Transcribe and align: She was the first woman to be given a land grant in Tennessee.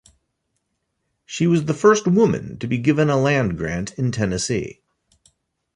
She 1.27 1.45
was 1.45 1.63
the 1.65 1.75
first 1.75 2.07
woman 2.07 2.57
to 2.57 2.65
be 2.65 2.79
given 2.79 3.11
a 3.11 3.21
land 3.21 3.55
grant 3.55 3.93
in 3.99 4.11
Tennessee. 4.11 4.81